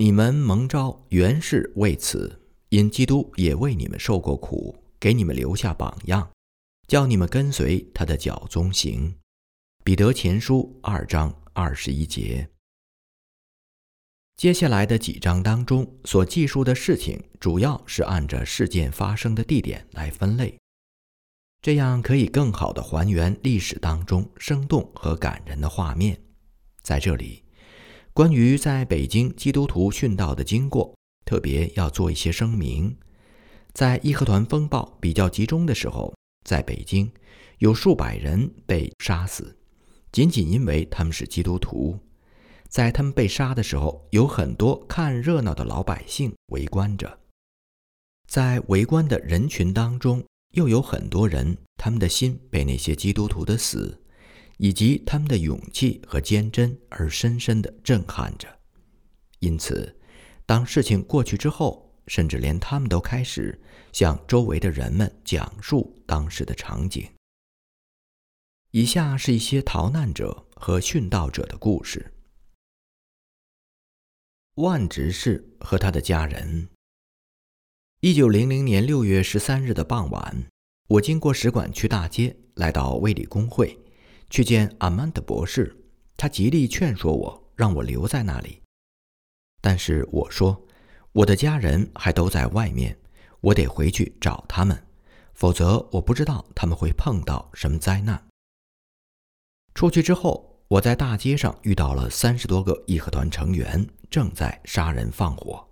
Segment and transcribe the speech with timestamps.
[0.00, 6.26] 你们蒙召原是为此，因基督也为你们受过苦，给你们留下榜样，
[6.88, 9.14] 叫你们跟随他的脚踪行。
[9.84, 12.48] 彼得前书二章二十一节。
[14.38, 20.58] 接下来的几章当中所记述的事情，主要是按着事件发生的地点来分类，
[21.60, 26.18] 这样可以更好的还原历史当中生动和感人的画面。
[26.82, 27.44] 在这里。
[28.12, 32.96] 关于在北京基督徒殉道的经过，特别要做一些声明。
[33.72, 36.12] 在义和团风暴比较集中的时候，
[36.44, 37.10] 在北京
[37.58, 39.56] 有数百人被杀死，
[40.10, 41.98] 仅仅因为他们是基督徒。
[42.68, 47.20] 在他们被杀的时候，有很多看热闹的老百姓围观着。
[48.26, 53.99] 在围观的人群当中，又有很多人，他们的心被那些基督徒的死。
[54.62, 58.46] 以及他们的勇气和坚贞而深深地震撼着，
[59.38, 59.98] 因此，
[60.44, 63.58] 当事情过去之后，甚至连他们都开始
[63.90, 67.08] 向周围的人们讲述当时的场景。
[68.72, 72.12] 以下是一些逃难者和殉道者的故事。
[74.56, 76.68] 万执事和他的家人。
[78.00, 80.44] 一九零零年六月十三日的傍晚，
[80.86, 83.79] 我经过使馆区大街，来到卫理公会。
[84.30, 85.76] 去见阿曼德博士，
[86.16, 88.62] 他极力劝说我，让我留在那里。
[89.60, 90.66] 但是我说，
[91.12, 92.96] 我的家人还都在外面，
[93.40, 94.80] 我得回去找他们，
[95.34, 98.24] 否则我不知道他们会碰到什么灾难。
[99.74, 105.66] 出去之后，我在大街上遇到了三十多个义和团成员，正在杀人放火。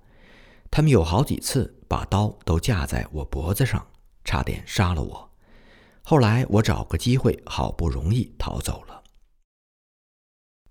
[0.70, 3.86] 他们有好几次把刀都架在我脖子上，
[4.24, 5.27] 差点杀了我。
[6.08, 9.04] 后来我找个机会，好不容易逃走了。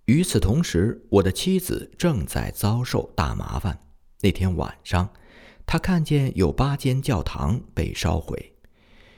[0.05, 3.79] 与此同时，我的妻子正在遭受大麻烦。
[4.21, 5.07] 那天晚上，
[5.67, 8.55] 她看见有八间教堂被烧毁，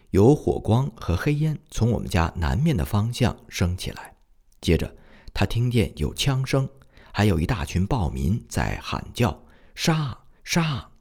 [0.10, 4.14] 有火光和黑烟从我们家南面的方向升起来。
[4.60, 4.94] 接着，
[5.34, 6.70] 她听见有枪声，
[7.14, 9.42] 还有一大群暴民在喊叫
[9.74, 10.92] ：“杀杀！”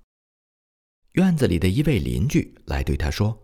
[1.15, 3.37] 院子里的一位邻居来对她说。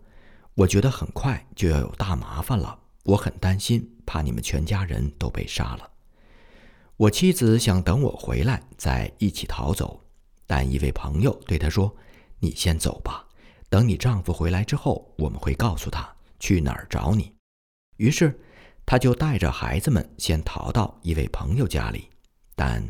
[0.55, 5.91] 我觉得很快就要有大麻烦了，我很担心，怕你们全家人都被杀了。
[6.95, 10.01] 我妻子想等我回来再一起逃走，
[10.47, 11.93] 但一位朋友对她说
[12.39, 13.27] ：“你先走吧，
[13.69, 17.33] 等你丈夫回来之后，我们会告诉他去哪儿找你。”
[17.97, 18.39] 于是，
[18.85, 22.09] 她就带着孩子们先逃到一位朋友家里，
[22.55, 22.81] 但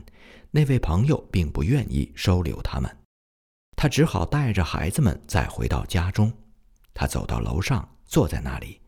[0.52, 2.96] 那位朋友并不愿意收留他们，
[3.76, 6.32] 他只好带着孩子们再回到家中。
[6.96, 8.82] 他走到楼上，坐在那里，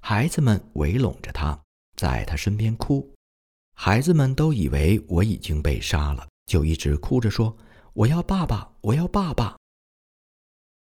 [0.00, 1.58] 孩子们围拢着他，
[1.96, 3.10] 在他身边哭。
[3.76, 7.56] 孩子们都以为我已经被杀了，就一直哭着说
[7.94, 9.56] ：“我要爸爸，我要爸爸。”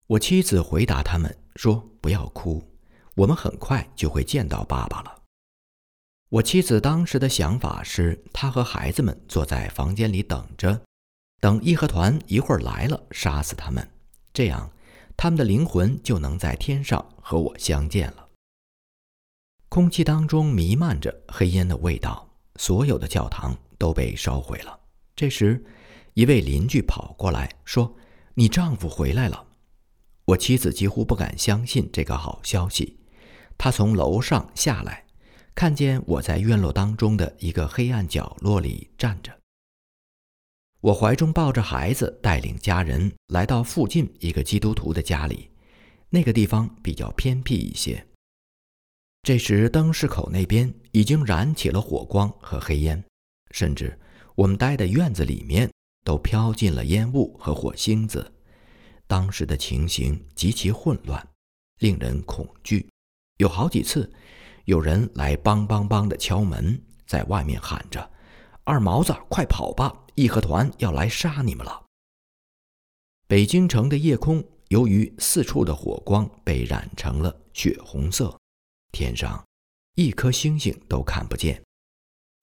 [0.07, 2.63] 我妻子回答他们说：“不要哭，
[3.17, 5.23] 我们很快就会见到爸爸了。”
[6.31, 10.81] 我妻子当时的想法是，她和孩子们坐在房间里等着，
[11.41, 13.87] 等义和团一会儿来了，杀死他们，
[14.33, 14.71] 这样。
[15.17, 18.29] 他们的灵魂就能在天上和我相见了。
[19.69, 24.79] 空气当中弥漫着黑烟的味道，所有的教堂都被烧毁了。
[25.17, 25.65] 这时，
[26.15, 27.97] 一位邻居跑过来说
[28.35, 29.47] ：“你丈夫回来了。”
[30.27, 32.99] 我妻子几乎不敢相信这个好消息。
[33.57, 35.05] 她从楼上下来，
[35.55, 39.42] 看见我在院落当中的一个黑暗角落里站着。
[40.83, 45.49] 我怀中抱着孩子，带领家人来到附近一个基督徒的家里。
[46.11, 48.05] 那个地方比较偏僻一些。
[49.23, 53.03] 这时，灯市口那边已经燃起了火光和黑烟，
[53.53, 53.97] 甚至
[54.35, 55.71] 我们待的院子里面
[56.05, 58.33] 都飘进了烟雾和火星子。
[59.07, 61.25] 当时的情形极其混乱，
[61.79, 62.85] 令人恐惧。
[63.37, 64.13] 有好几次，
[64.65, 68.11] 有人来梆梆梆地敲门，在外面喊着
[68.65, 71.87] ：“二毛子，快跑吧！”义和团要来杀你们了。
[73.27, 78.39] 北京城的夜空由于四处的火光被染成了血红色，
[78.93, 79.43] 天上
[79.95, 81.63] 一颗星星都看不见。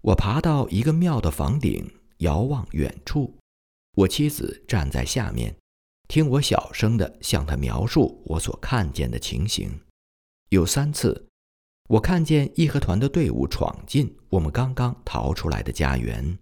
[0.02, 3.38] 我爬到一个庙的房顶，遥望远处，
[3.98, 5.56] 我妻子站在下面，
[6.08, 9.80] 听我小声地向她描述我所看见的情形。
[10.50, 11.29] 有三次，
[11.90, 16.38] 我看见义和团的队伍闯进我们刚刚逃出来的家园。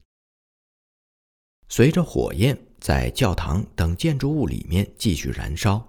[1.70, 5.88] 随着火焰在教堂等建筑物里面继续燃烧，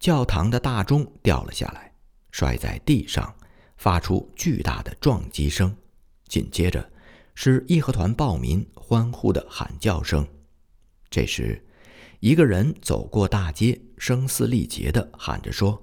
[0.00, 1.92] 教堂的大钟掉了下来，
[2.30, 3.34] 摔在地上，
[3.76, 5.76] 发出巨大的撞击声。
[6.26, 6.90] 紧接着
[7.34, 10.26] 是义和团暴民欢呼的喊叫声。
[11.10, 11.62] 这时，
[12.20, 15.82] 一个人走过大街，声嘶力竭地喊着说：“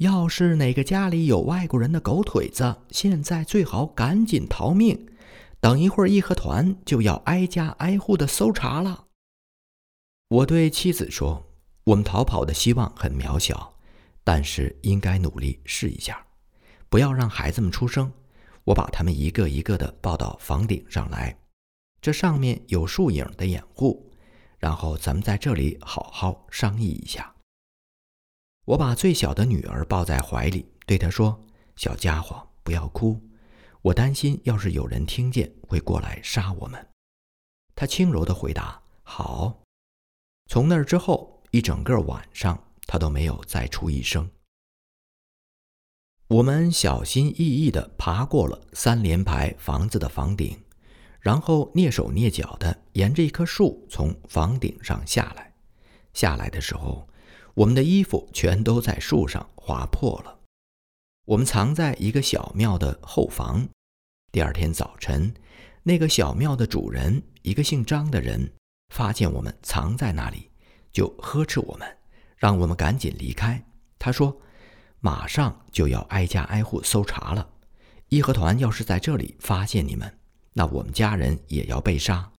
[0.00, 5.06] 要是哪个家里有外国人的狗腿子，现在最好赶紧逃命，
[5.60, 9.08] 等一会儿义和团就要挨家挨户的搜查了。”
[10.28, 11.46] 我对妻子说
[11.84, 13.74] ：“我们逃跑的希望很渺小，
[14.24, 16.24] 但是应该努力试一下，
[16.88, 18.10] 不要让孩子们出声。
[18.64, 21.36] 我把他们一个一个的抱到房顶上来，
[22.00, 24.10] 这上面有树影的掩护。”
[24.58, 27.34] 然后咱们在这里好好商议一下。
[28.70, 31.44] 我把最小的女儿抱在怀里，对她说
[31.74, 33.20] ：“小家伙，不要哭，
[33.82, 36.88] 我担心要是有人听见，会过来杀我们。”
[37.74, 39.64] 她轻柔地回答：“好。”
[40.46, 44.30] 从那儿之后，一整个晚上，她都没有再出一声。
[46.28, 50.56] 我们小心翼翼地爬过了三连排房子的房顶。
[51.18, 55.52] 然后蹑手蹑脚地沿着一棵树从房顶上下来。
[56.14, 57.06] 下来的时候，
[57.60, 60.40] 我们的衣服全都在树上划破了。
[61.26, 63.68] 我们藏在一个小庙的后房。
[64.32, 65.34] 第二天早晨，
[65.82, 68.50] 那个小庙的主人，一个姓张的人，
[68.94, 70.48] 发现我们藏在那里，
[70.90, 71.98] 就呵斥我们，
[72.38, 73.62] 让我们赶紧离开。
[73.98, 74.40] 他说
[75.00, 77.46] ：“马上就要挨家挨户搜查了，
[78.08, 80.18] 义和团要是在这里发现你们。”
[80.54, 82.32] 那我们家人也要被杀。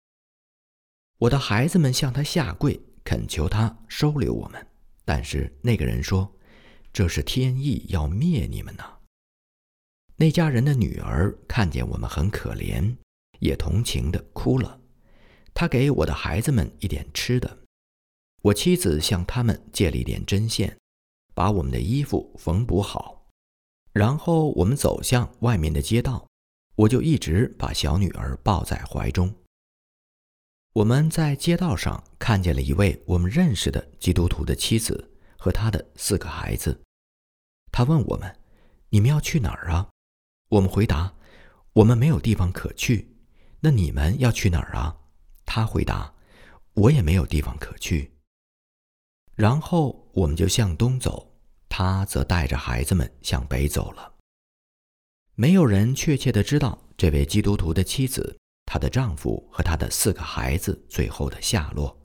[1.19, 4.67] 我的孩子们向他下跪，恳求他收留我们。
[5.05, 6.37] 但是那个人说
[6.93, 8.85] ：“这是天意要灭你们呢。”
[10.17, 12.97] 那家人的女儿看见我们很可怜，
[13.39, 14.81] 也同情的哭了。
[15.55, 17.59] 他给我的孩子们一点吃的。
[18.43, 20.77] 我妻子向他们借了一点针线，
[21.35, 23.29] 把我们的衣服缝补好。
[23.93, 26.27] 然后我们走向外面的街道。
[26.77, 29.35] 我就一直把小女儿抱在怀中。
[30.73, 36.81] 我们在街道上看见了一位我们认识的基督徒的妻子和他的四个孩子。
[37.73, 38.39] 他问我们
[38.91, 39.89] ：“你们要去哪儿啊？”
[40.49, 41.13] 我们回答
[41.75, 43.17] ：“我们没有地方可去。”
[43.59, 44.97] 那你们要去哪儿啊？
[45.45, 46.15] 他回答
[46.75, 48.13] ：“我也没有地方可去。”
[49.35, 51.35] 然后我们就向东走，
[51.69, 54.15] 他则带着孩子们向北走了。
[55.35, 58.39] 没有人确切的知道这位基督徒的妻子、
[58.73, 61.99] 她的丈夫和她的四个孩子最后的下落。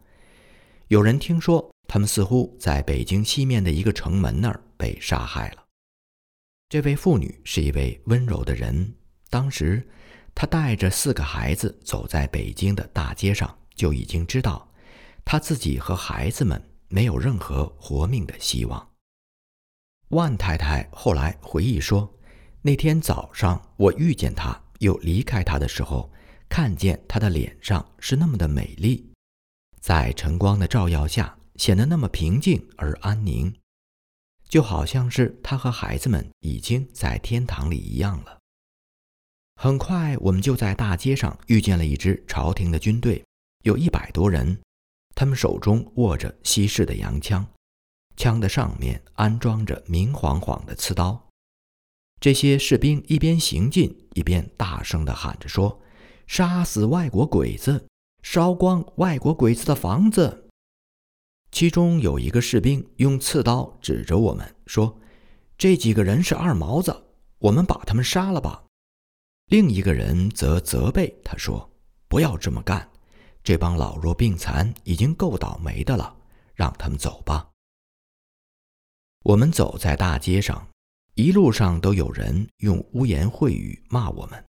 [0.88, 5.64] 有人听说，他们似乎在北京西面的一个城门那儿被杀害了。
[6.68, 8.96] 这位妇女是一位温柔的人。
[9.30, 9.88] 当时，
[10.34, 14.68] 她带着四个孩子走在北京的大街上，就已经知道，
[15.24, 18.90] 她自己和孩子们没有任何活命的希望。
[20.08, 22.12] 万太太后来回忆说。
[22.64, 26.12] 那天早上，我遇见她，又离开她的时候，
[26.50, 29.12] 看见他的脸上是那么的美丽，
[29.80, 33.54] 在晨光的照耀下，显得那么平静而安宁，
[34.48, 38.40] 就好像是他和孩子们已经在天堂里一样了。
[39.56, 43.24] 很快，我们就在大街上遇见了一支朝廷的军队，
[43.64, 44.62] 有一百多人，
[45.16, 47.46] 他们手中握着西式的洋枪，
[48.18, 51.30] 枪的上面安装着明晃晃的刺刀。
[52.20, 55.82] 这些士兵一边行进，一边大声地喊着说
[56.28, 57.88] ：“杀死外国鬼子，
[58.24, 60.50] 烧光外国鬼子的房子。”
[61.52, 65.00] 其中有一个士兵用刺刀指着我们说
[65.58, 67.06] ：“这几个人是二毛子，
[67.40, 68.64] 我们把他们杀了吧。”
[69.48, 71.70] 另一个人则责备他说
[72.10, 72.90] ：“不要这么干，
[73.44, 76.16] 这帮老弱病残已经够倒霉的了，
[76.54, 77.50] 让他们走吧。”
[79.24, 80.68] 我们走在大街上。
[81.18, 84.46] 一路上都有人用污言秽语骂我们，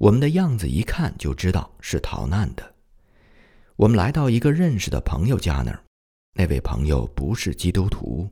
[0.00, 2.74] 我们的样子一看就知道是逃难的。
[3.76, 5.84] 我们来到一个认识的朋友家那儿，
[6.32, 8.26] 那位朋友不是基督徒，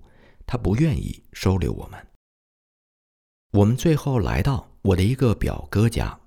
[0.46, 2.06] 他不愿意收留我们。
[3.52, 6.18] 我们最后来到我的一个表哥家，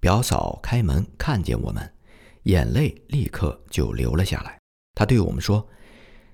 [0.00, 1.94] 表嫂开门看见我们，
[2.42, 4.58] 眼泪立刻就流了下来。
[4.96, 5.64] 她对我们说：“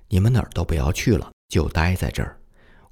[0.09, 2.41] 你们哪儿都不要去了，就待在这儿。”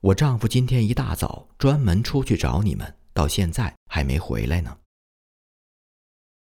[0.02, 4.76] 我丈夫今天一大早专门出去找你们，到现在还没回来呢。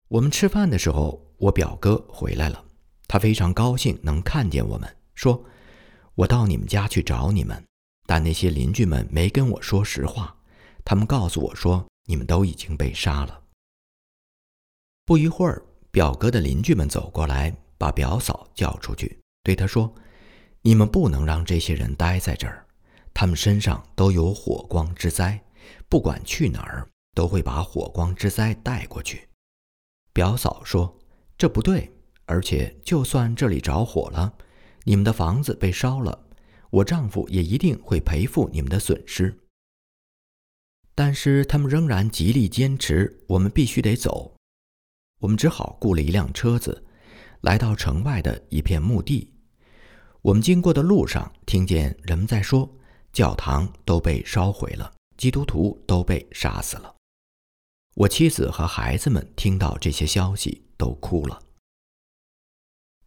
[0.09, 2.63] 我们吃饭的时候，我表哥回来了，
[3.09, 5.43] 他非常高兴能看见我们，说
[6.15, 7.61] ：“我到你们家去找你们，
[8.05, 10.33] 但那些邻居们没跟我说实话，
[10.85, 13.41] 他们告诉我说你们都已经被杀了。”
[15.05, 15.61] 不一会儿，
[15.91, 19.93] 表哥的邻居们走过来，把表嫂叫出去，对他说
[20.63, 22.65] ：“你们不能让这些人待在这儿。”
[23.13, 25.43] 他们身上都有火光之灾，
[25.89, 29.26] 不管去哪儿都会把火光之灾带过去。
[30.17, 30.97] 表嫂说
[31.37, 31.93] ：“这不对，
[32.25, 34.33] 而且就算这里着火了，
[34.83, 36.25] 你们的房子被烧了，
[36.71, 39.37] 我丈夫也一定会赔付你们的损失。”
[40.95, 44.33] 但是他们仍然极力坚持，我们必须得走。
[45.19, 46.83] 我们只好雇了一辆车子，
[47.41, 49.31] 来到城外的一片墓地。
[50.23, 52.67] 我们经过的路上，听见人们在说
[53.13, 56.91] ：“教堂都被烧毁了，基督徒都被杀死了。”
[57.97, 61.41] 我妻子和孩子们听到这些消息，都哭了。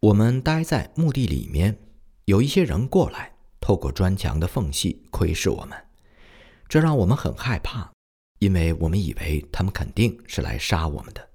[0.01, 1.79] 我们待在墓地里面，
[2.25, 5.81] 有一些人过来，透过砖墙的缝隙窥视我们。
[6.67, 7.89] 这让我们很害怕，
[8.39, 11.29] 因为我们以为他们肯定是来杀我们的。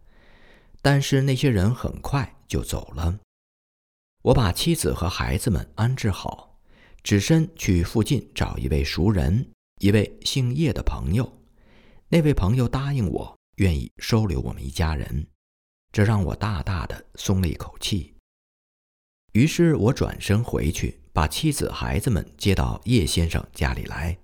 [0.82, 3.18] 但是那些人很快就走了。
[4.25, 6.58] 我把妻子和孩子们安置好，
[7.02, 11.32] 只身去附近找一位熟人，一位姓叶的朋友。
[12.08, 15.26] 那位朋友答应我，愿意收留我们一家人，
[15.92, 18.14] 这让我大大的松了一口气。
[19.32, 24.16] 于是我转身回去，把妻子、孩子们接到叶先生家里来。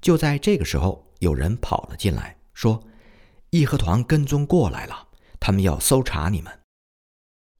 [0.00, 2.82] 就在这个时候，有人跑了进来，说
[3.50, 6.60] ：“义和团跟踪过来了，他们要搜查你们。”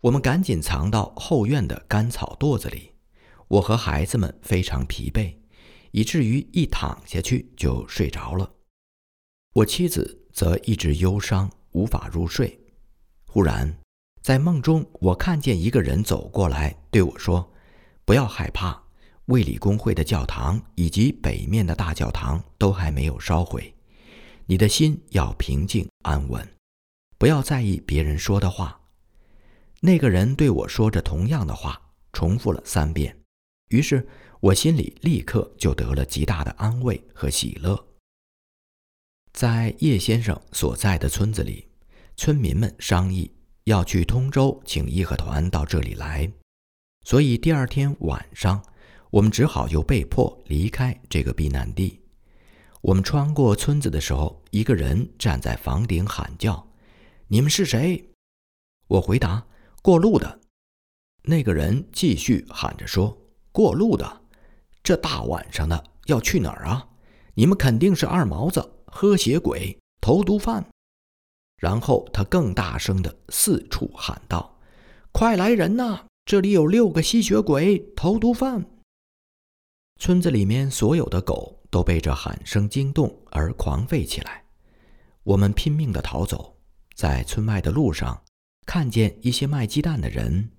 [0.02, 2.92] 我们赶紧藏到后院的干草垛子里。
[3.49, 5.37] 我和孩子们非常疲惫，
[5.90, 8.54] 以至于一躺下去就睡着了。
[9.54, 12.59] 我妻子则一直忧伤，无法入睡。
[13.27, 13.75] 忽然，
[14.23, 17.53] 在梦中，我看见一个人走过来，对我说
[18.05, 18.83] ：“不要害怕。”
[19.27, 23.73] 卫理公会的教堂以及北面的大教堂都还没有烧毁，
[24.47, 26.47] 你的心要平静安稳，
[27.19, 28.81] 不要在意别人说的话。
[29.81, 31.81] 那个人对我说着同样的话，
[32.12, 33.17] 重复了三遍，
[33.69, 34.07] 于是
[34.41, 37.92] 我心里立刻就得了极大的安慰和喜乐。
[39.33, 41.69] 在叶先生所在的村子里，
[42.17, 43.33] 村民们商议
[43.65, 46.31] 要去通州请义和团到这里来，
[47.05, 48.62] 所以第二天晚上。
[49.12, 52.01] 我们只好又被迫离开这个避难地。
[52.81, 56.67] 我们穿过村子的时候，一个人站在房顶喊叫
[57.29, 58.09] ：“你们是谁？”
[58.89, 59.45] 我回答
[59.83, 60.41] ：“过路的。”
[61.25, 63.15] 那个人继续喊着说
[63.53, 64.23] ：“过路的，
[64.83, 66.89] 这大晚上的要去哪儿啊？
[67.35, 70.65] 你们肯定是二毛子、喝血鬼、投毒犯。”
[71.59, 74.59] 然后他更大声地四处喊道
[75.11, 76.05] ：“快来人呐！
[76.25, 78.65] 这里有六个吸血鬼、投毒犯。”
[79.99, 84.45] 村子里面所有的狗都被这喊声惊动而狂吠起来。
[85.23, 86.57] 我们拼命地逃走，
[86.97, 88.25] 在村外的路上
[88.67, 90.51] 看见一些卖鸡蛋的人。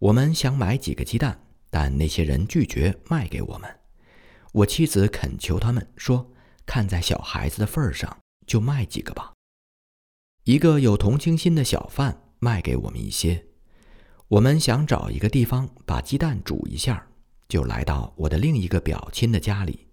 [0.00, 3.78] 我们想买几个鸡蛋，但那些人拒绝卖给我们。
[4.52, 6.32] 我妻子恳求他们说
[6.70, 9.32] ：“看在小孩子的份上，就卖几个吧。”
[10.46, 13.44] 一个有同情心的小贩卖给我们一些。
[14.28, 17.04] 我们想找一个地方把鸡蛋煮一下。
[17.48, 19.88] 就来到我的另一个表亲的家里，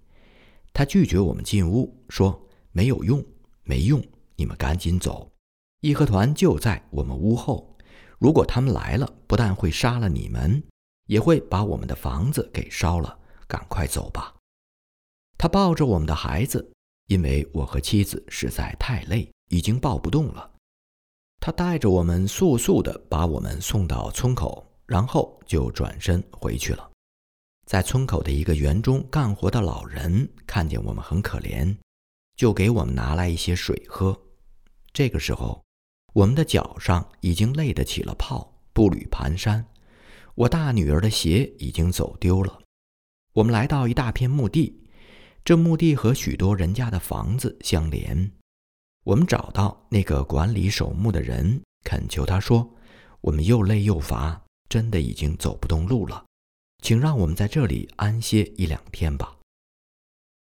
[0.72, 3.26] 他拒绝我们进屋，说没有用，
[3.64, 4.00] 没用，
[4.36, 5.32] 你们赶紧走。
[5.80, 7.76] 义和团就在我们屋后，
[8.20, 10.62] 如果他们来了，不但会杀了你们，
[11.08, 13.18] 也会把我们的房子给烧了。
[13.48, 14.37] 赶快走吧。
[15.38, 16.72] 他抱着我们的孩子，
[17.08, 20.52] 因为我和妻子实在太累，已经抱不动了。
[21.40, 26.90] 他带着我们速速地把我们送到村口，然后就转身回去了。
[27.68, 31.78] 在村口的一个园中干活的老人看见我们很可怜，
[32.36, 34.20] 就给我们拿来一些水喝。
[34.92, 35.64] 这个时候，
[36.14, 39.64] 我们的脚上已经累得起了泡，步履蹒跚。
[40.34, 42.60] 我大女儿的鞋已经走丢了。
[43.34, 44.82] 我们来到一大片墓地，
[45.48, 48.30] 这墓地和许多人家的房子相连。
[49.06, 52.70] 我们找到那个管理守墓的人，恳求他说
[53.22, 56.26] ：“我们又累又乏，真的已经走不动路了。”
[56.84, 59.38] 请让我们在这里安歇一两天吧。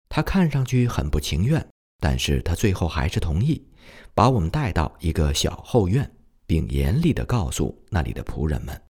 [0.09, 1.65] 他看上去很不情愿，
[2.01, 3.65] 但是他最后还是同意，
[4.13, 6.13] 把我们带到一个小后院，
[6.45, 8.83] 并严厉地告诉那里的仆人们，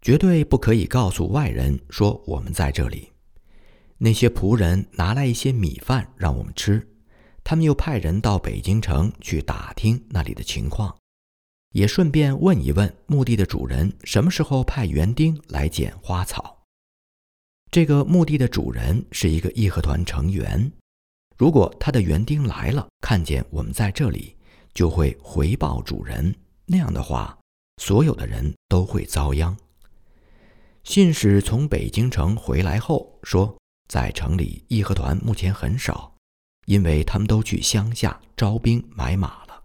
[0.00, 3.10] 绝对不可以告诉外人说我们在这里。
[3.98, 6.86] 那些仆人拿来一些米饭让我们吃，
[7.42, 10.96] 他们又派人到北京城去打听那里的情况，
[11.70, 16.62] 也顺便问一问墓地的主人什么时候派园丁来剪花草。
[17.70, 20.70] 这个墓地的主人是一个义和团成员。
[21.36, 24.36] 如果他的园丁来了，看见我们在这里，
[24.72, 26.34] 就会回报主人。
[26.64, 27.38] 那样的话，
[27.82, 29.56] 所有的人都会遭殃。
[30.84, 33.56] 信使从北京城回来后说，
[33.88, 36.14] 在城里义和团目前很少，
[36.66, 39.64] 因为他们都去乡下招兵买马了。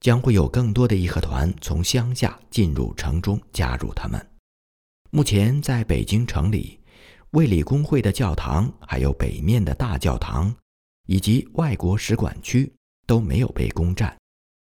[0.00, 4.24] 将会有更多的义和团从乡下进入城中加入他们。
[5.10, 6.78] 目前在北京城里，
[7.30, 10.54] 卫理公会的教堂，还有北面的大教堂，
[11.06, 12.70] 以及外国使馆区
[13.06, 14.16] 都没有被攻占，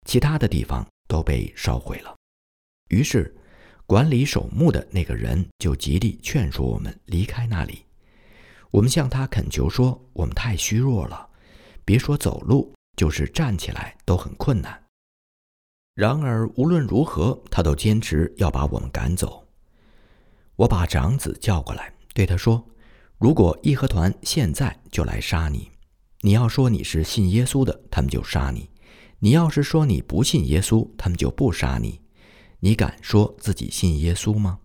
[0.07, 2.17] 其他的地方都被烧毁了。
[2.89, 3.37] 于是，
[3.87, 7.85] 管理守墓的那个人就极力劝说我们离开那里。
[8.71, 11.29] 我们向他恳求说：“我们太虚弱了，
[11.85, 14.81] 别说走路，就是站起来都很困难。”
[15.95, 19.45] 然而，无论如何，他都坚持要把我们赶走。
[20.55, 22.65] 我把长子叫过来，对他说
[23.19, 25.71] ：“如果义和团现在就来杀你，
[26.21, 28.69] 你要说你是信耶稣的，他们就杀你；
[29.19, 32.01] 你要是说你不信耶稣，他们就不杀你。
[32.61, 34.61] 你敢说自己信耶稣吗？”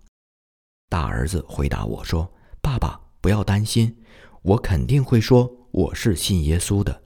[0.90, 2.32] 大儿子回答我说
[2.62, 4.04] ：“爸爸。”不要担心，
[4.44, 7.02] 我肯定会说我是信耶稣的。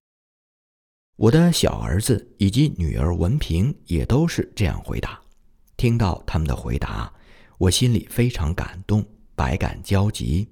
[1.16, 5.18] 我的小儿子以及女儿文平也都是这样回答。
[5.78, 7.10] 听到他们的回答，
[7.58, 9.02] 我心里非常感动，
[9.34, 10.46] 百感交集。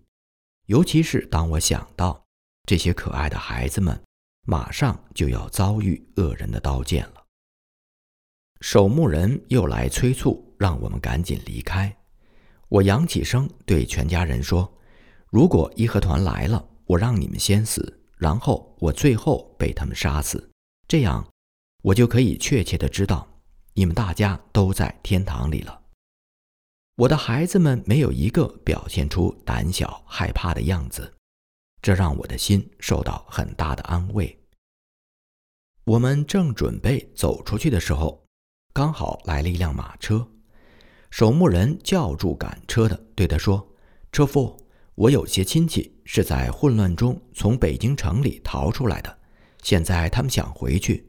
[0.68, 2.26] 尤其是当我想到
[2.66, 4.02] 这些可爱的孩子们
[4.46, 7.26] 马上就要遭遇恶人的刀剑了。
[8.62, 11.94] 守墓人又来催促，让我们赶紧离开。
[12.70, 14.74] 我扬起声对全家人说。
[15.30, 20.50] 如果义和团来了，我让你们先死，然后我最后被他们杀死，
[20.88, 21.28] 这样
[21.84, 23.28] 我就可以确切的知道
[23.74, 25.82] 你们大家都在天堂里了。
[26.96, 31.14] 我的孩子们没有一个表现出胆小害怕的样子，
[31.82, 34.36] 这让我的心受到很大的安慰。
[35.84, 38.26] 我们正准备走出去的时候，
[38.74, 40.28] 刚好来了一辆马车，
[41.12, 43.76] 守墓人叫住赶车的，对他说
[44.14, 44.58] ：“车夫。”
[44.98, 49.20] 我有些亲戚是在混乱中从北京城里逃出来的，
[49.62, 51.06] 现在他们想回去。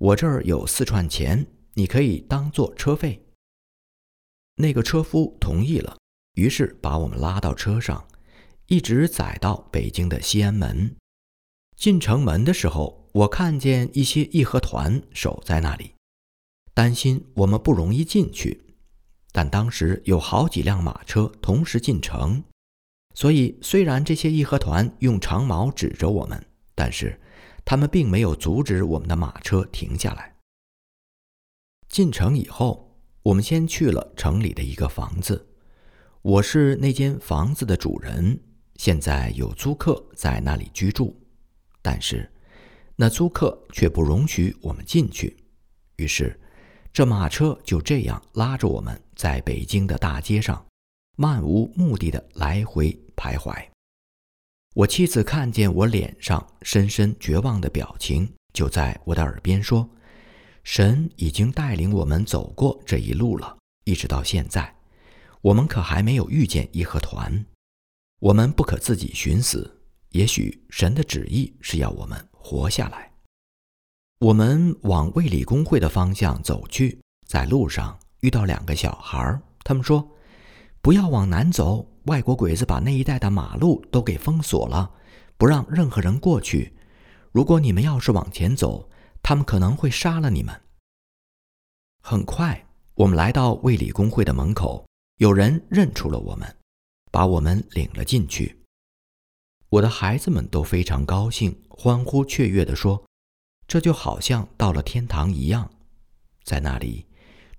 [0.00, 3.24] 我这儿有四串钱，你可以当做车费。
[4.56, 5.96] 那个车夫同意了，
[6.34, 8.04] 于是把我们拉到车上，
[8.66, 10.96] 一直载到北京的西安门。
[11.76, 15.92] 进城门的时候，我看见一些义和团守在那里，
[16.74, 18.60] 担心我们不容易进去。
[19.30, 22.42] 但当时有好几辆马车同时进城。
[23.14, 27.20] 所以，虽然这些义和团用长矛指着我们，但是
[27.64, 30.34] 他们并没有阻止我们的马车停下来。
[31.88, 35.48] 进城以后，我们先去了城里的一个房子，
[36.22, 38.38] 我是那间房子的主人。
[38.76, 41.14] 现在有租客在那里居住，
[41.82, 42.30] 但是
[42.96, 45.36] 那租客却不容许我们进去。
[45.96, 46.40] 于是，
[46.92, 50.64] 这马车就这样拉着我们在北京的大街上。
[51.20, 53.54] 漫无目的的来回徘徊，
[54.74, 59.86] 我妻子看见我脸上深深绝望的表情，就在我的耳边说
[60.64, 63.54] ：“神已经带领我们走过这一路了，
[63.84, 64.74] 一直到现在，
[65.42, 67.44] 我们可还没有遇见义和团。
[68.20, 69.78] 我们不可自己寻死，
[70.12, 73.12] 也许神的旨意是要我们活下来。”
[74.20, 80.10] 我们往卫理公会的方向走去，在路上遇到两个小孩，他们说。
[80.82, 84.90] 不要往南走，外国鬼子把那一带的马路都给封锁了，
[85.36, 86.74] 不让任何人过去。
[87.32, 88.88] 如果你们要是往前走，
[89.22, 90.58] 他们可能会杀了你们。
[92.02, 94.86] 很快，我们来到卫理公会的门口，
[95.18, 96.56] 有人认出了我们，
[97.12, 98.64] 把我们领了进去。
[99.68, 103.04] 我的孩子们都非常高兴，欢呼雀跃地说
[103.68, 105.70] ：“这就好像到了天堂一样。”
[106.42, 107.06] 在那里，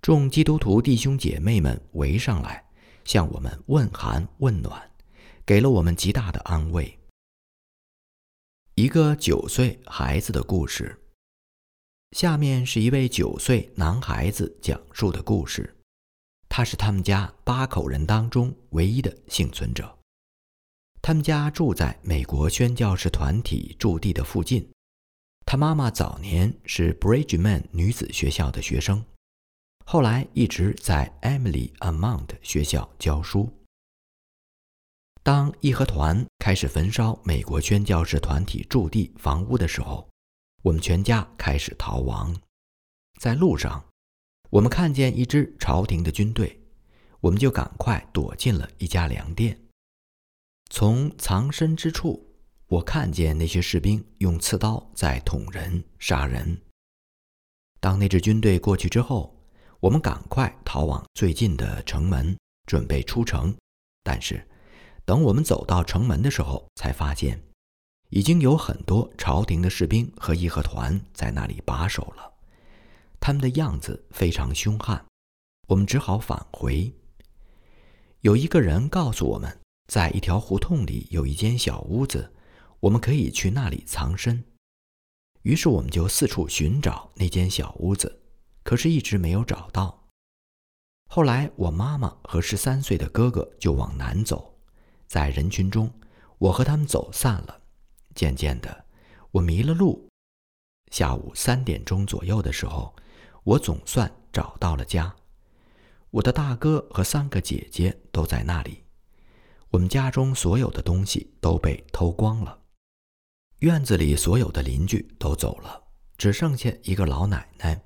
[0.01, 2.65] 众基督徒弟兄姐妹们围上来。
[3.05, 4.91] 向我们问寒问暖，
[5.45, 6.99] 给了我们极大的安慰。
[8.75, 10.97] 一个九岁孩子的故事。
[12.11, 15.77] 下面是一位九岁男孩子讲述的故事。
[16.49, 19.97] 他是他们家八口人当中唯一的幸存者。
[21.01, 24.69] 他们家住在美国宣教士团体驻地的附近。
[25.45, 29.03] 他妈妈早年是 Bridgeman 女子学校的学生。
[29.85, 33.51] 后来一直在 Emily Amount 学校教书。
[35.23, 40.09] 当义和团开始焚烧美国宣教士团体驻地房屋的时候，
[40.63, 42.35] 我们全家开始逃亡。
[43.19, 43.85] 在路上，
[44.49, 46.59] 我们看见一支朝廷的军队，
[47.19, 49.59] 我们就赶快躲进了一家粮店。
[50.71, 52.33] 从藏身之处，
[52.67, 56.61] 我看见那些士兵用刺刀在捅人、杀人。
[57.79, 59.40] 当那支军队过去之后，
[59.81, 63.55] 我们赶快逃往最近的城门，准备出城。
[64.03, 64.47] 但是，
[65.05, 67.43] 等我们走到城门的时候，才发现
[68.09, 72.31] 已经有很多朝廷的士兵和义和团在那里把守了。
[73.19, 75.03] 他们的样子非常凶悍，
[75.67, 76.93] 我们只好返回。
[78.19, 82.31] 有一个人告诉我们，在一条胡同里有一间小屋子，
[82.81, 84.43] 我们可以去那里藏身。
[85.41, 88.20] 于是我们就四处寻找那间小屋子，
[88.63, 90.07] 可是一直没有找到。
[91.09, 94.57] 后来我妈妈和十三岁的哥哥就往南走，
[95.07, 95.91] 在人群中，
[96.37, 97.61] 我和他们走散了。
[98.15, 98.85] 渐渐的，
[99.31, 100.07] 我迷了路。
[100.91, 102.95] 下午三点钟左右的时候，
[103.43, 105.13] 我总算找到了家。
[106.09, 108.83] 我的大哥和三个姐姐都在那里。
[109.69, 112.59] 我们家中所有的东西都被偷光了。
[113.59, 115.81] 院子里所有的邻居都走了，
[116.17, 117.81] 只剩下一个老奶奶。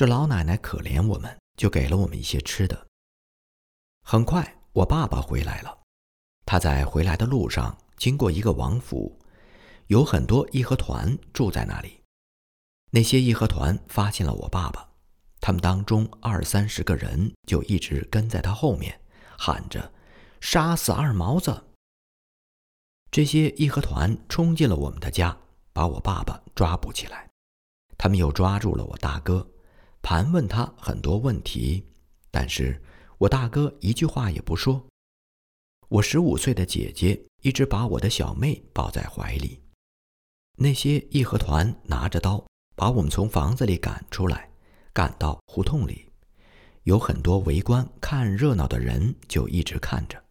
[0.00, 2.86] 这老奶奶可怜我们，就给了我们一些吃的。
[4.02, 5.78] 很快，我爸爸回来了。
[6.46, 9.20] 他在回来的路上经过一个王府，
[9.88, 12.00] 有很多义和团住在那里。
[12.92, 14.88] 那些义和团发现了我爸爸，
[15.38, 18.98] 他们当中二三十个人就一直跟在他后面，
[19.36, 19.92] 喊着
[20.40, 21.62] ：“杀死二毛子！”
[23.12, 25.36] 这些义和团冲进了我们的家，
[25.74, 27.28] 把我爸爸抓捕起来。
[27.98, 29.46] 他们又抓住了我大哥，
[30.02, 31.84] 盘问他很多问题，
[32.30, 32.82] 但是
[33.18, 34.86] 我大哥一句话也不说。
[35.88, 39.60] 我十五岁的姐姐一直把我的小妹抱在怀里。
[40.56, 42.44] 那些义和团拿着刀
[42.76, 44.50] 把我们从房子里赶出来，
[44.92, 46.06] 赶到胡同里，
[46.84, 50.22] 有很多围观看热闹的人就一直看着。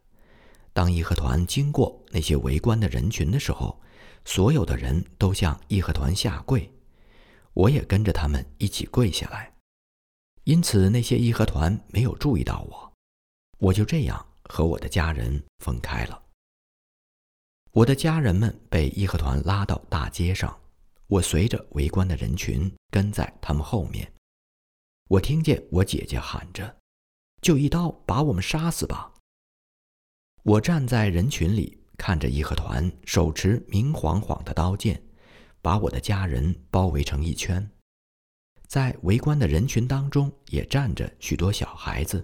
[0.71, 3.81] 当义和团经过那些围观的人群的时候，
[4.23, 6.71] 所有的人都向义和团下跪，
[7.53, 9.53] 我也跟着他们一起跪下来。
[10.49, 12.91] 因此，那些义和团没有注意到我，
[13.59, 16.19] 我就这样和我的家人分开了。
[17.69, 20.59] 我的家人们被义和团拉到大街上，
[21.05, 24.11] 我随着围观的人群跟在他们后面。
[25.07, 26.77] 我听见我姐姐喊着
[27.43, 29.13] ：“就一刀把我们杀死吧！”
[30.41, 34.99] 我站在人群里，看着义和团手持明晃晃的刀剑，
[35.61, 37.69] 把我的家人包围成一圈。
[38.69, 42.23] 在围观的人群当中，也站着许多小孩子。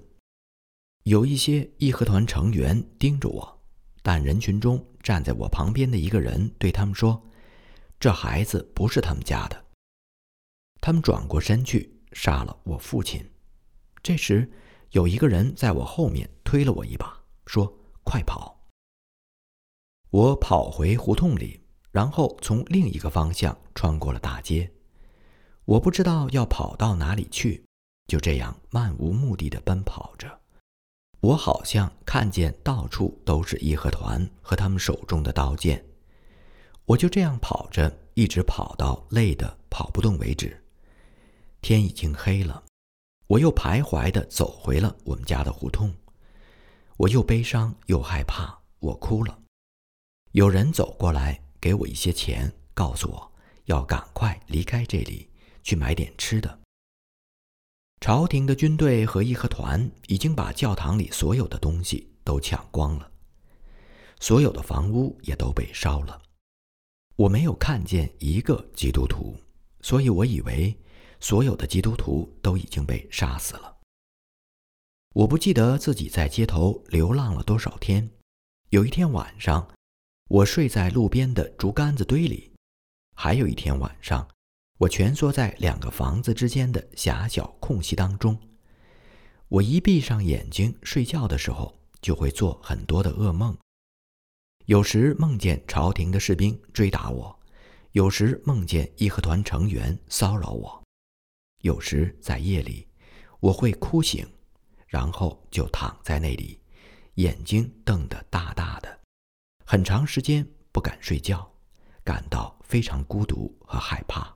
[1.03, 3.63] 有一些义和团成员盯着我，
[4.03, 7.19] 但人群中站在我旁边的一个人对他们说
[7.99, 9.65] ：“这孩子不是他们家的。”
[10.81, 13.27] 他们转过身去杀了我父亲。
[14.03, 14.47] 这时，
[14.91, 17.75] 有一个人在我后面推了我一把，说。
[18.08, 18.69] 快跑！
[20.12, 24.71] 我跑回胡同里，然后从另一个方向穿过了大街。
[25.65, 27.65] 我不知道要跑到哪里去，
[28.08, 30.39] 就这样漫无目的的奔跑着。
[31.21, 35.84] 我好像看见到处都是义和团和他们手中的刀剑。
[36.86, 40.63] 我就这样跑着，一直跑到累得跑不动为止。
[41.62, 42.63] 天已经黑了，
[43.25, 45.91] 我又徘徊的走回了我们家的胡同。
[46.97, 49.39] 我又悲伤又害怕，我哭了。
[50.34, 53.32] 有人走过来，给我一些钱，告诉我
[53.65, 55.28] 要赶快离开这里，
[55.65, 56.62] 去买点吃的。
[57.99, 63.12] 朝廷的军队和义和团已经把教堂里所有的东西都抢光了，
[64.19, 66.21] 所有的房屋也都被烧了。
[67.15, 69.36] 我没有看见一个基督徒，
[69.82, 70.78] 所以我以为
[71.19, 73.75] 所有的基督徒都已经被杀死了。
[75.13, 78.12] 我不记得自己在街头流浪了多少天。
[78.69, 79.71] 有一天晚上，
[80.28, 82.51] 我睡在路边的竹竿子堆里；
[83.15, 84.28] 还有一天晚上，
[84.77, 88.38] 我蜷缩在两个房子之间的狭小空隙当中。
[89.47, 93.57] 我一闭上眼睛睡觉的时候，就会做很多的噩梦。
[94.65, 97.39] 有时梦见朝廷的士兵追打我，
[97.91, 100.83] 有时梦见义和团成员骚扰我，
[101.61, 102.88] 有时在夜里，
[103.39, 104.27] 我会哭醒。
[104.88, 106.59] 然后就躺在那里，
[107.15, 108.99] 眼睛瞪得大大的，
[109.65, 111.51] 很长时间不敢睡觉，
[112.03, 114.35] 感到非常孤独和害怕。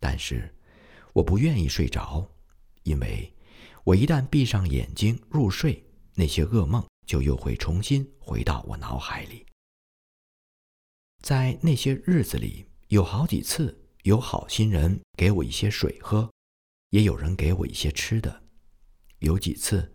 [0.00, 0.52] 但是，
[1.12, 2.26] 我不愿意睡着，
[2.84, 3.32] 因为
[3.84, 5.84] 我一旦闭上眼睛入睡，
[6.14, 9.46] 那些噩梦就又会重新回到我脑海里。
[11.22, 16.30] 在那些日子里，有好几次有好心人给我一些水喝，
[16.88, 18.42] 也有人给我一些吃的。
[19.18, 19.94] 有几次，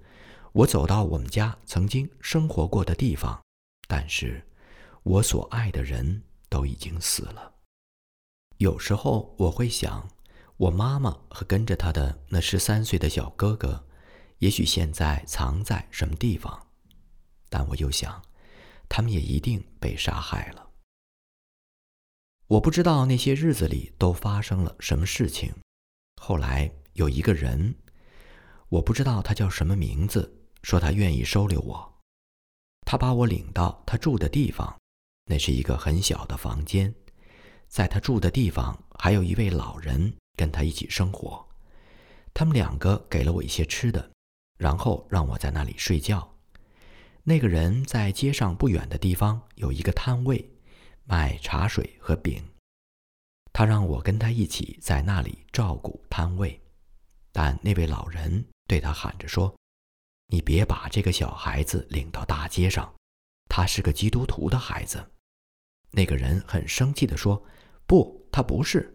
[0.53, 3.43] 我走到我们家曾经生活过的地方，
[3.87, 4.47] 但是
[5.01, 7.54] 我所爱的人都已经死了。
[8.57, 10.09] 有时候我会想，
[10.57, 13.85] 我妈妈和跟着她的那十三岁的小哥哥，
[14.39, 16.67] 也许现在藏在什么地方，
[17.49, 18.21] 但我又想，
[18.87, 20.69] 他们也一定被杀害了。
[22.47, 25.53] 我不知道那些日子里都发生了什么事情，
[26.21, 27.75] 后来有一个人，
[28.69, 32.01] 我不知道他叫什么名字，说他愿意收留我。
[32.85, 34.79] 他把我领到他住的地方，
[35.25, 36.93] 那是一个很小的房间，
[37.67, 41.45] 在他住的地方还有一位老人跟他一起生活。
[42.33, 44.11] 他们两个给了我一些吃的，
[44.57, 46.35] 然后让我在那里睡觉。
[47.23, 50.47] 那个人在街上不远的地方有一个摊位，
[51.05, 52.43] 卖茶水和饼。
[53.51, 56.61] 他让我跟他一起在那里照顾摊位，
[57.31, 59.55] 但那位老人对他喊着说
[60.27, 62.93] ：“你别把这个小孩子领到大街上，
[63.49, 65.11] 他是个基督徒的孩子。”
[65.95, 67.41] 那个人很生气地说
[67.87, 68.91] ：“不，他不是。”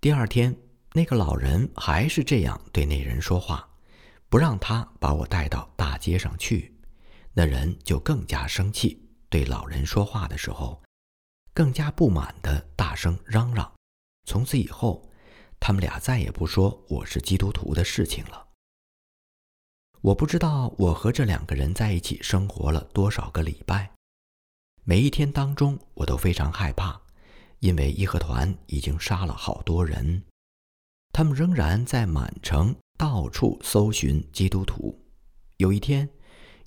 [0.00, 0.54] 第二天，
[0.92, 3.68] 那个老人还是这样对那人说话，
[4.28, 6.74] 不让他把我带到大街上去。
[7.32, 10.82] 那人就更加生气，对老人说话的时候，
[11.52, 13.72] 更加不满地大声嚷嚷。
[14.26, 15.08] 从此以后，
[15.60, 18.48] 他们俩再也不说我是基督徒的事情了。
[20.00, 23.90] 我不知道我和这两个人在一起生活了多少个礼拜，
[24.84, 27.00] 每一天当中我都非常害怕，
[27.60, 30.22] 因为义和团已经杀了好多人，
[31.12, 34.98] 他们仍然在满城到处搜寻基督徒。
[35.56, 36.08] 有一天。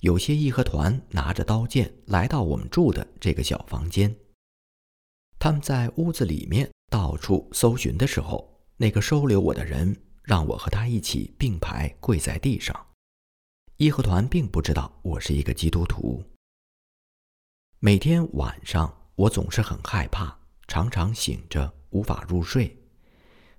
[0.00, 4.14] 有些义和团拿着刀剑来到我们住的这个小房间。
[5.40, 12.86] 他们在屋子里面到处搜寻的时候，那个收留我的人让我和他一起并排跪在地上。
[13.78, 16.22] 义和团并不知道我是一个基督徒。
[17.80, 20.36] 每天晚上我总是很害怕，
[20.66, 22.76] 常常醒着无法入睡。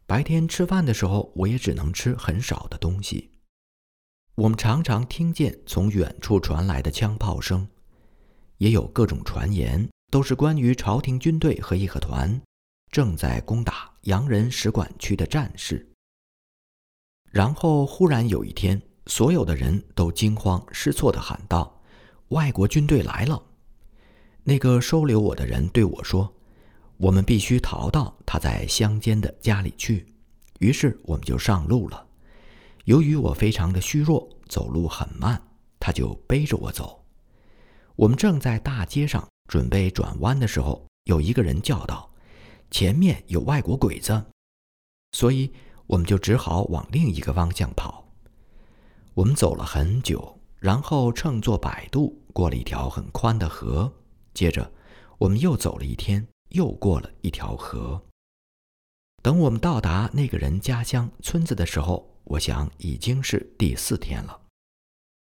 [0.06, 3.32] 白天吃饭的时候，我也只能吃很少的东西。
[4.36, 7.66] 我们常常听见从远处传来的枪炮声，
[8.58, 12.42] 也有各种传言，都是关于朝廷军队和义和团
[12.92, 15.94] 正在攻打洋人使馆区的战事。
[17.32, 21.82] 然后忽然有一天，所有的人都惊慌失措地喊道
[22.36, 23.42] ：“外国军队来了！”
[24.44, 26.34] 那个收留我的人对我说
[26.98, 30.06] ：“我们必须逃到他在乡间的家里去。”
[30.60, 32.06] 于是我们就上路了。
[32.86, 35.42] 由于我非常的虚弱，走路很慢，
[35.80, 37.06] 他就背着我走。
[37.96, 42.10] 我们正在大街上准备转弯的时候，有一个人叫道
[42.72, 44.26] ：“前面有外国鬼子！”
[45.14, 45.54] 所以
[45.88, 48.10] 我们就只好往另一个方向跑。
[49.14, 53.94] 我们走了很久，然后乘坐摆渡过了一条很宽的河。
[54.40, 54.72] 接着，
[55.18, 58.02] 我们又走了一天，又过了一条河。
[59.22, 64.40] 等我们到达那个人家乡村子的时候，我想已经是第四天了。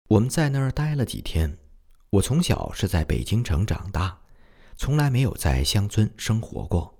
[0.07, 1.57] 我们在那儿待了几天。
[2.11, 4.17] 我从小是在北京城长大，
[4.77, 6.97] 从来没有在乡村生活过。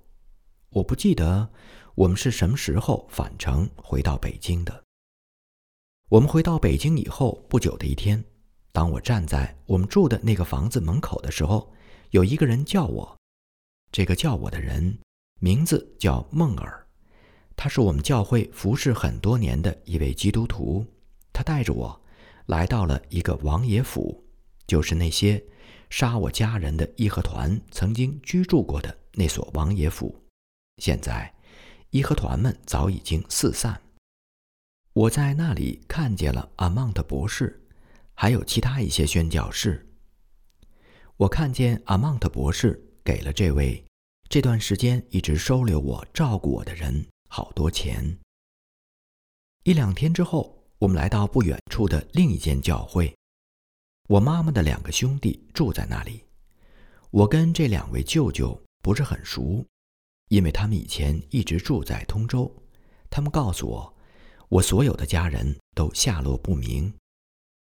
[0.68, 1.48] 我不记得
[1.94, 4.84] 我们是什么时候返程回到北京的。
[6.10, 8.22] 我们回到北京以后不久的一天，
[8.70, 11.72] 当我站在我们住的那个房子门口的时候，
[12.12, 13.16] 有一个人叫我。
[13.90, 14.98] 这个叫我的人
[15.40, 16.86] 名字叫梦儿。
[17.56, 20.86] 他是我们教会服侍很多年的一位基督徒，
[21.32, 22.02] 他带着我
[22.46, 24.22] 来到了一个王爷府，
[24.66, 25.42] 就是那些
[25.88, 30.14] 杀我家人的义和团曾经居住过的那所王爷府。
[30.82, 31.34] 现在，
[31.90, 33.80] 义和团们早已经四散。
[34.92, 37.66] 我在那里看见了阿曼特博士，
[38.12, 39.88] 还有其他一些宣教士。
[41.22, 43.80] 我看见阿曼特博士给了这位
[44.28, 47.06] 这段时间一直收留我、照顾我的人。
[47.28, 48.18] 好多钱。
[49.62, 53.14] 一两天之后，我们来到不远处的另一间教会。
[54.08, 56.24] 我妈妈的两个兄弟住在那里。
[57.12, 59.64] 我跟这两位舅舅不是很熟，
[60.28, 62.52] 因为他们以前一直住在通州。
[63.08, 63.94] 他们告诉我，
[64.48, 66.92] 我所有的家人都下落不明。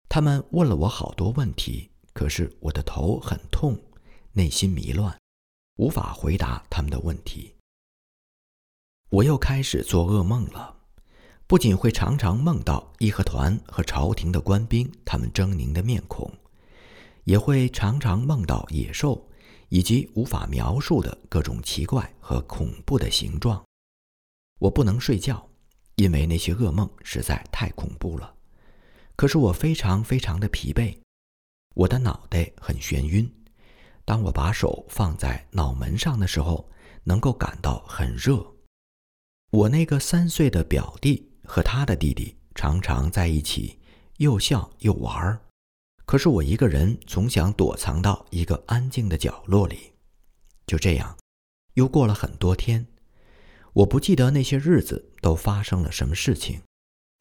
[0.07, 1.88] 他们问了我好多问题，
[2.19, 3.82] 可是我的头很痛，
[4.34, 5.17] 内心迷乱，
[5.77, 7.55] 无法回答他们的问题。
[9.10, 10.75] 我又开始做噩梦了，
[11.47, 16.29] 不仅会常常梦到义和团和朝廷的官兵他们狰狞的面孔，
[17.23, 19.25] 也会常常梦到野兽
[19.69, 23.63] 以及无法描述的各种奇怪和恐怖的形状。
[24.60, 25.47] 我不能睡觉，
[25.95, 28.36] 因为那些噩梦实在太恐怖了。
[29.15, 30.97] 可是我非常非常的疲惫，
[31.75, 33.29] 我的脑袋很眩晕。
[34.05, 36.69] 当我把手放在脑门上的时候，
[37.03, 38.45] 能够感到很热。
[39.51, 43.79] 我那个三岁的表弟和他的弟弟常常在一起，
[44.17, 45.39] 又笑又玩儿。
[46.05, 49.93] 可是我一个人总想躲藏到一个安静的角落里。
[50.65, 51.17] 就这样，
[51.75, 52.86] 又过了很多天。
[53.73, 56.62] 我不记得那些日子都发生了什么事情，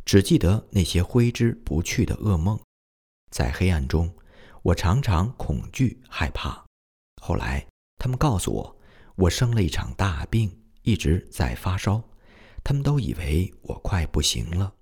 [0.06, 2.58] 只记得那些挥之不去的噩梦。
[3.30, 4.14] 在黑暗中，
[4.68, 6.62] 我常常恐惧害怕。
[7.22, 8.78] 后来，他们告诉我，
[9.16, 12.02] 我生了一场大病，一直在发烧。
[12.62, 14.74] 他们都以为我快不行了。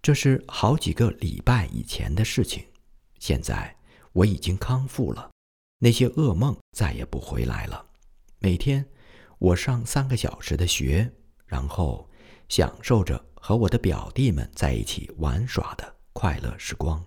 [0.00, 2.64] 这是好几个礼拜以前的事情。
[3.18, 3.76] 现在
[4.12, 5.28] 我已经康复了，
[5.80, 7.84] 那些噩梦再也不回来了。
[8.38, 8.88] 每天，
[9.40, 11.12] 我上三个小时的学，
[11.46, 12.08] 然后
[12.48, 17.04] 享受着和我的表弟们在一起玩耍的快乐时光。